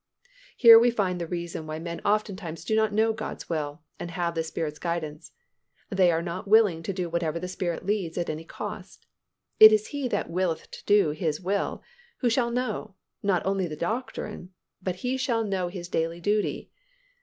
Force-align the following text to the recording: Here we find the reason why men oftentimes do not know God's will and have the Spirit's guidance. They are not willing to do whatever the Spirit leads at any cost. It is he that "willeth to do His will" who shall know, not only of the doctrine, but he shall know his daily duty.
Here 0.57 0.79
we 0.79 0.89
find 0.89 1.21
the 1.21 1.27
reason 1.27 1.67
why 1.67 1.77
men 1.77 2.01
oftentimes 2.03 2.65
do 2.65 2.75
not 2.75 2.91
know 2.91 3.13
God's 3.13 3.47
will 3.51 3.83
and 3.99 4.09
have 4.09 4.33
the 4.33 4.41
Spirit's 4.41 4.79
guidance. 4.79 5.31
They 5.91 6.11
are 6.11 6.23
not 6.23 6.47
willing 6.47 6.81
to 6.81 6.91
do 6.91 7.07
whatever 7.07 7.37
the 7.39 7.47
Spirit 7.47 7.85
leads 7.85 8.17
at 8.17 8.27
any 8.27 8.43
cost. 8.43 9.05
It 9.59 9.71
is 9.71 9.89
he 9.89 10.07
that 10.07 10.27
"willeth 10.27 10.71
to 10.71 10.83
do 10.87 11.11
His 11.11 11.39
will" 11.39 11.83
who 12.17 12.31
shall 12.31 12.49
know, 12.49 12.95
not 13.21 13.45
only 13.45 13.65
of 13.65 13.69
the 13.69 13.75
doctrine, 13.75 14.49
but 14.81 14.95
he 15.05 15.17
shall 15.17 15.43
know 15.43 15.67
his 15.67 15.87
daily 15.87 16.19
duty. 16.19 16.71